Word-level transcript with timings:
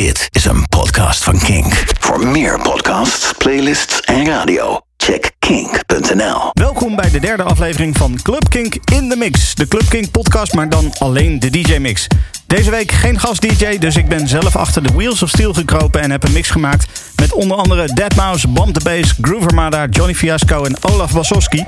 Dit 0.00 0.28
is 0.30 0.44
een 0.44 0.68
podcast 0.68 1.24
van 1.24 1.38
Kink. 1.38 1.84
Voor 1.98 2.26
meer 2.26 2.60
podcasts, 2.60 3.32
playlists 3.38 4.00
en 4.00 4.26
radio, 4.26 4.80
check 4.96 5.30
kink.nl. 5.38 6.50
Welkom 6.52 6.96
bij 6.96 7.10
de 7.10 7.20
derde 7.20 7.42
aflevering 7.42 7.96
van 7.96 8.18
Club 8.22 8.48
Kink 8.48 8.74
in 8.92 9.08
de 9.08 9.16
Mix. 9.16 9.54
De 9.54 9.68
Club 9.68 9.88
Kink 9.88 10.10
podcast, 10.10 10.54
maar 10.54 10.68
dan 10.68 10.92
alleen 10.98 11.38
de 11.38 11.50
DJ-mix. 11.50 12.06
Deze 12.46 12.70
week 12.70 12.92
geen 12.92 13.20
gast-DJ, 13.20 13.78
dus 13.78 13.96
ik 13.96 14.08
ben 14.08 14.28
zelf 14.28 14.56
achter 14.56 14.82
de 14.82 14.92
Wheels 14.94 15.22
of 15.22 15.28
Steel 15.28 15.52
gekropen... 15.52 16.00
en 16.00 16.10
heb 16.10 16.24
een 16.24 16.32
mix 16.32 16.50
gemaakt 16.50 17.12
met 17.16 17.32
onder 17.32 17.56
andere 17.56 17.88
Deadmau5, 18.00 18.48
Bomb 18.48 18.74
the 18.74 18.84
Bass... 18.84 19.14
Groove 19.20 19.46
Armada, 19.46 19.86
Johnny 19.90 20.14
Fiasco 20.14 20.64
en 20.64 20.76
Olaf 20.80 21.12
Wasowski. 21.12 21.64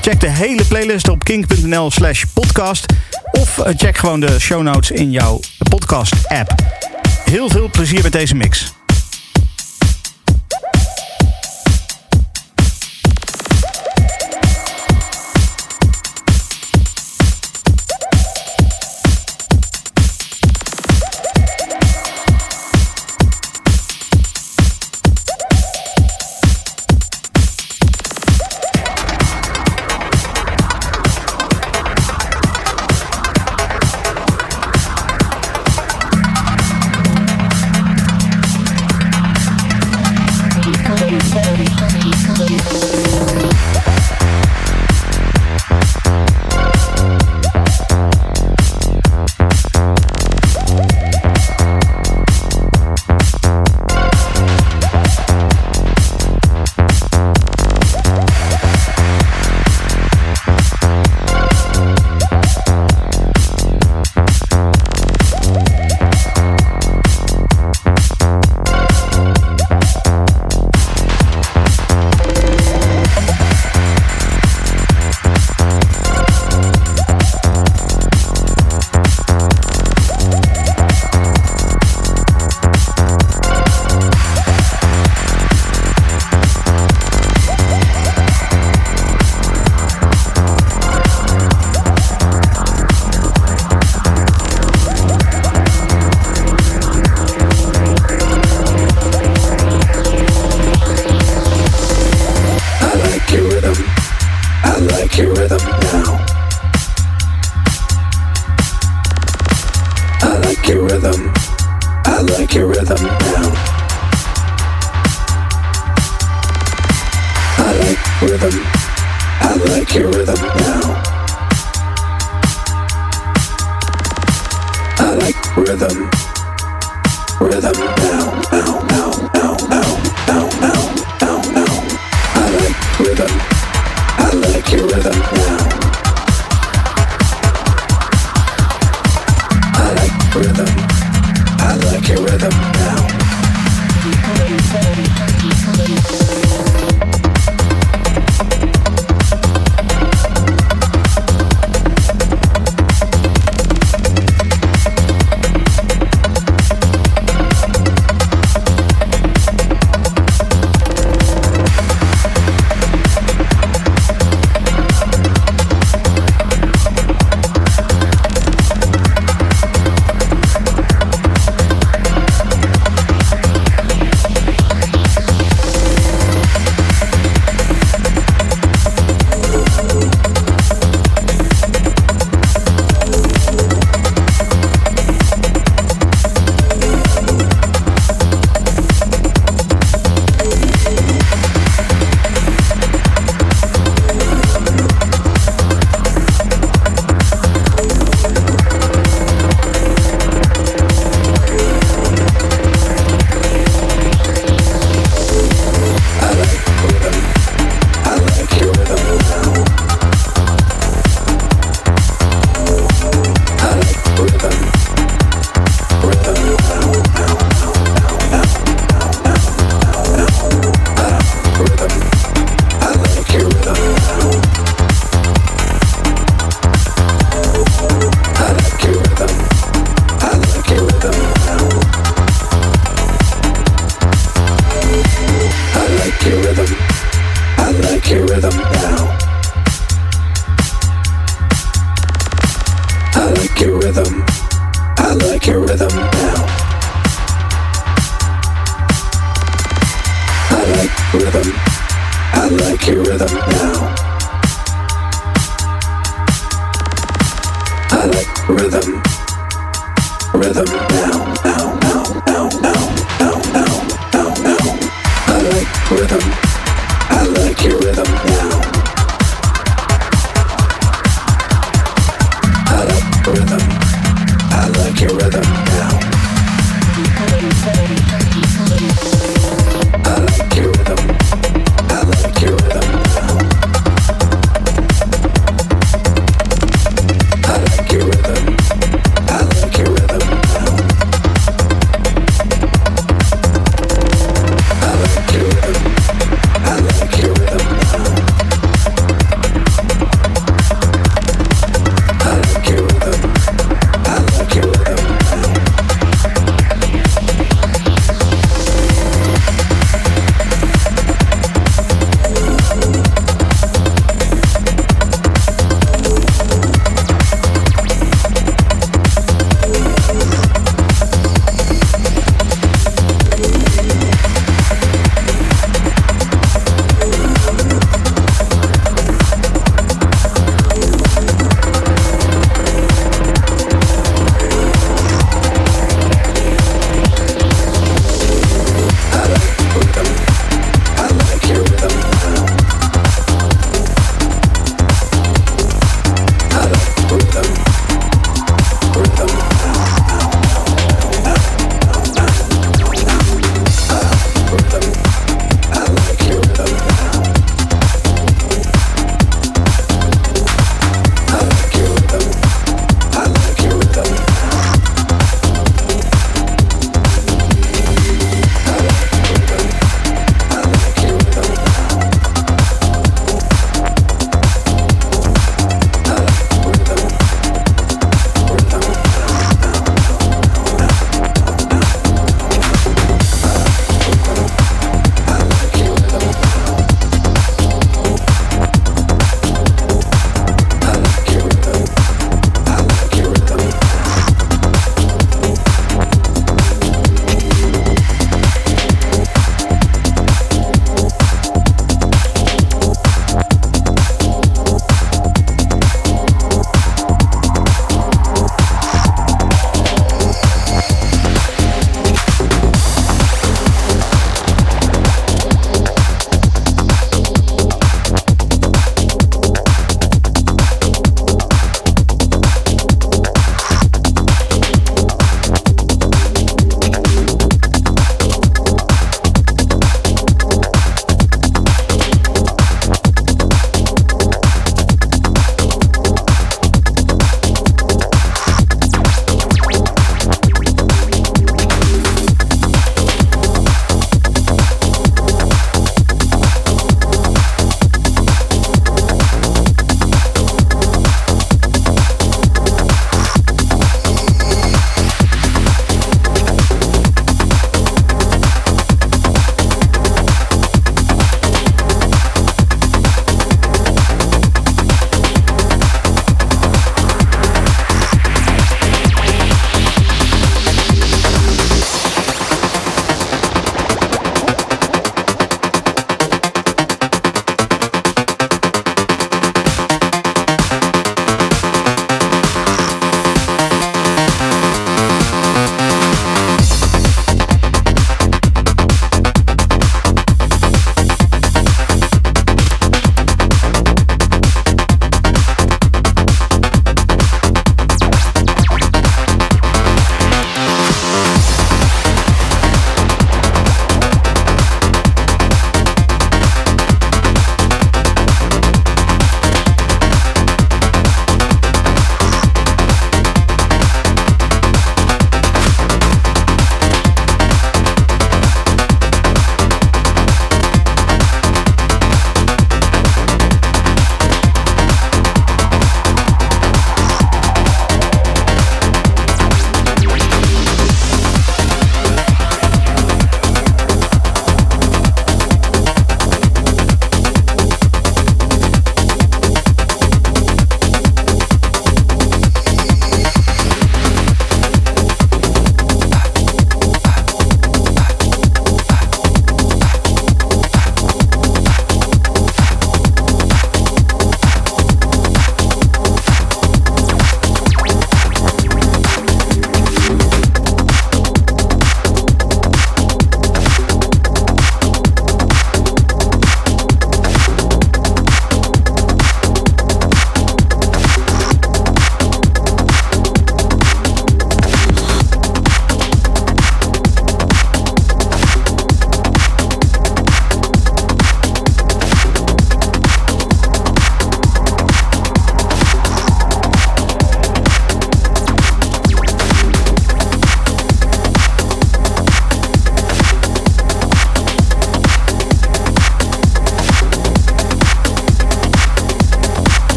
Check 0.00 0.20
de 0.20 0.30
hele 0.30 0.64
playlist 0.64 1.08
op 1.08 1.24
kink.nl 1.24 1.90
slash 1.90 2.24
podcast... 2.34 2.86
of 3.30 3.58
eh, 3.58 3.74
check 3.76 3.98
gewoon 3.98 4.20
de 4.20 4.40
show 4.40 4.62
notes 4.62 4.90
in 4.90 5.10
jouw 5.10 5.40
podcast-app. 5.68 6.54
Heel 7.24 7.50
veel 7.50 7.70
plezier 7.70 8.02
met 8.02 8.12
deze 8.12 8.34
mix. 8.34 8.74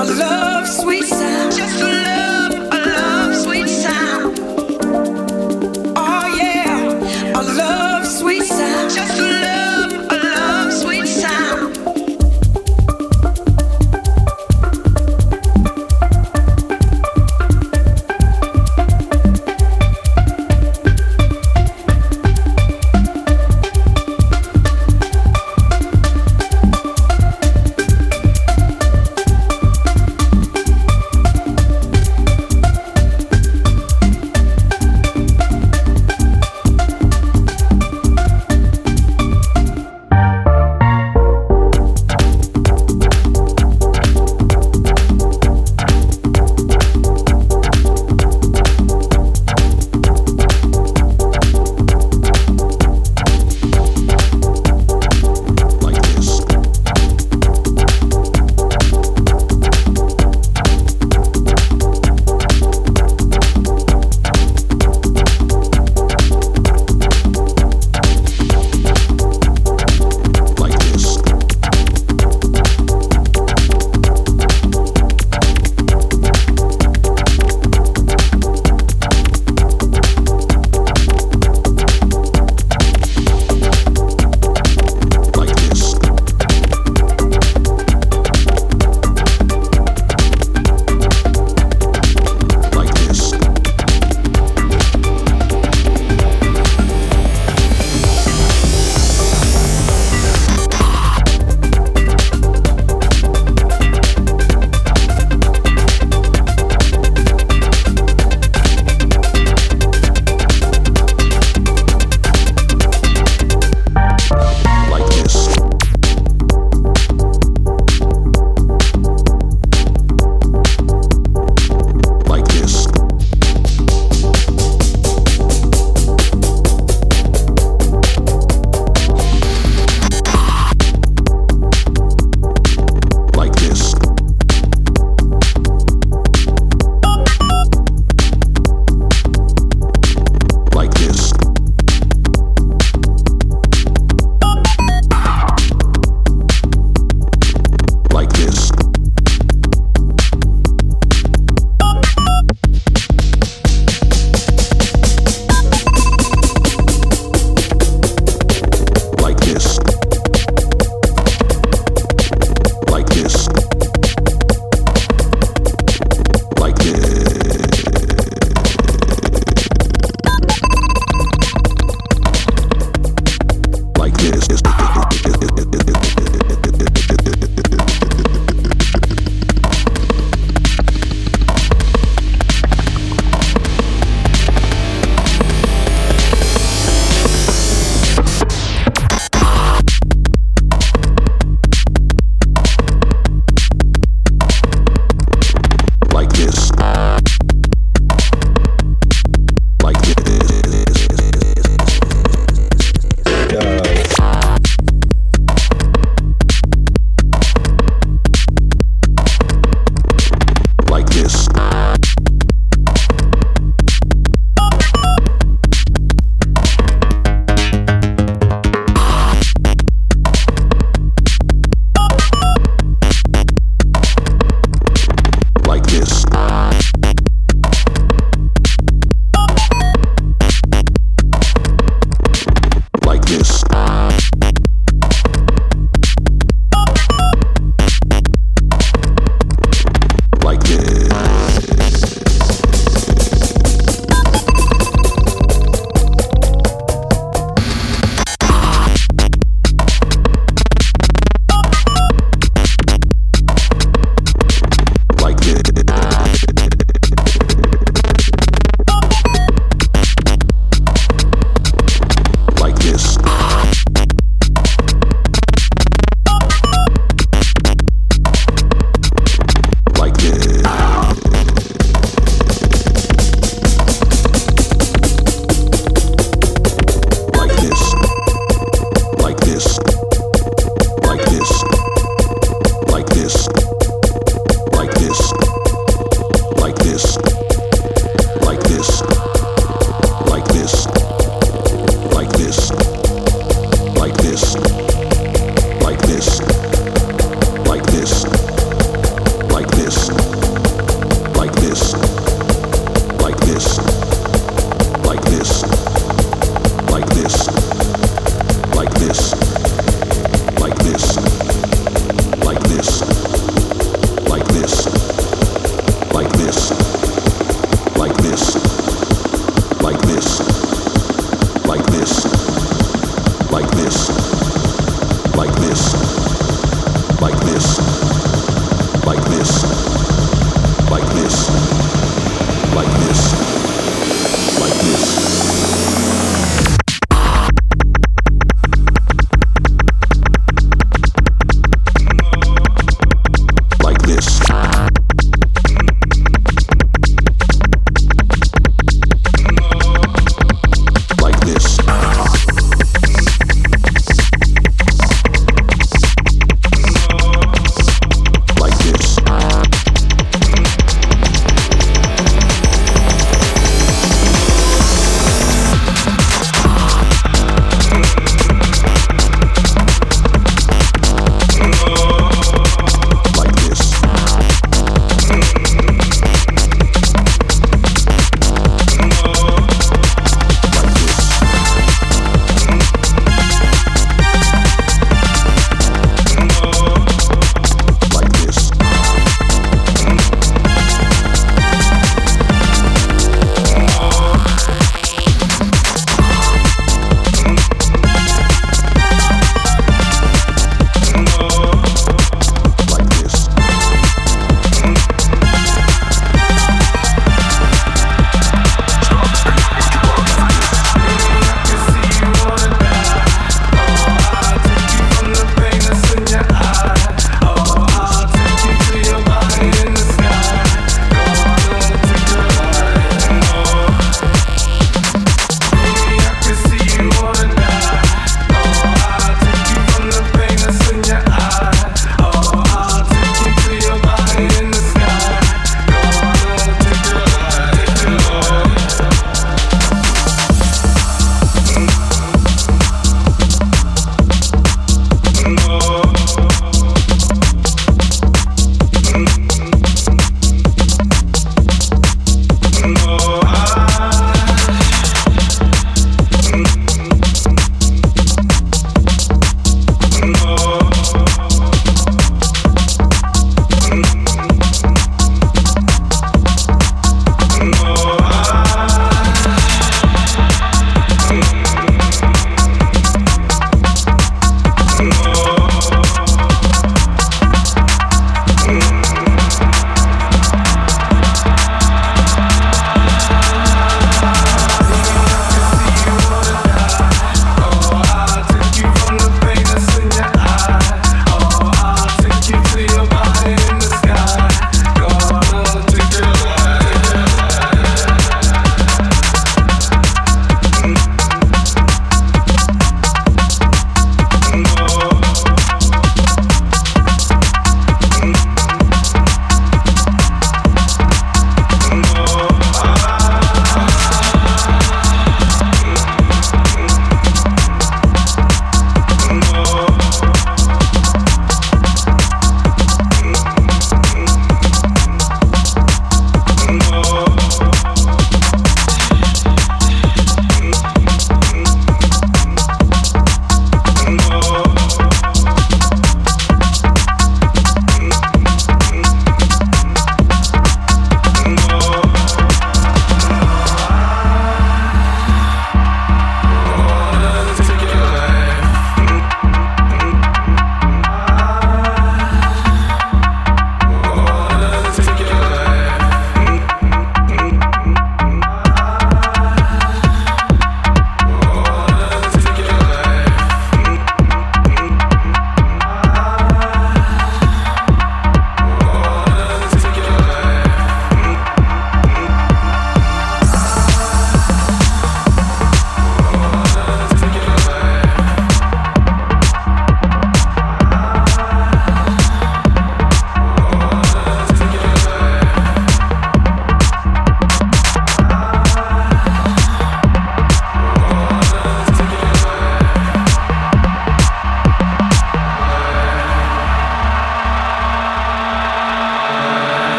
I 0.00 0.04
love. 0.04 0.39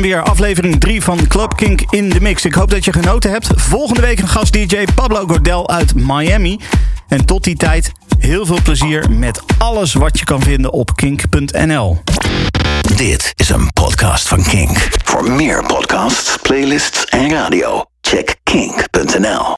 Weer. 0.00 0.22
Aflevering 0.22 0.80
3 0.80 1.02
van 1.02 1.26
Club 1.26 1.56
Kink 1.56 1.80
in 1.90 2.08
de 2.08 2.20
Mix. 2.20 2.44
Ik 2.44 2.54
hoop 2.54 2.70
dat 2.70 2.84
je 2.84 2.92
genoten 2.92 3.30
hebt. 3.30 3.48
Volgende 3.54 4.00
week 4.00 4.18
een 4.18 4.28
gast 4.28 4.52
DJ 4.52 4.84
Pablo 4.94 5.26
Gordel 5.26 5.68
uit 5.68 5.94
Miami. 5.94 6.58
En 7.08 7.24
tot 7.24 7.44
die 7.44 7.56
tijd 7.56 7.92
heel 8.18 8.46
veel 8.46 8.62
plezier 8.62 9.10
met 9.10 9.42
alles 9.58 9.92
wat 9.92 10.18
je 10.18 10.24
kan 10.24 10.42
vinden 10.42 10.72
op 10.72 10.96
kink.nl. 10.96 12.02
Dit 12.96 13.32
is 13.36 13.48
een 13.48 13.72
podcast 13.72 14.28
van 14.28 14.42
Kink. 14.42 14.88
Voor 15.04 15.30
meer 15.30 15.64
podcasts, 15.66 16.36
playlists 16.42 17.04
en 17.04 17.30
radio, 17.30 17.84
check 18.00 18.36
kink.nl. 18.42 19.46